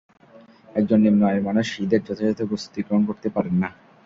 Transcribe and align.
একজন 0.69 0.99
নিম্ন 1.01 1.21
আয়ের 1.27 1.43
মানুষ 1.47 1.67
ঈদের 1.83 2.01
যথাযথ 2.07 2.39
প্রস্তুতি 2.49 2.79
গ্রহণ 2.81 3.03
করতে 3.09 3.27
পারেন 3.35 3.55
না। 3.61 3.69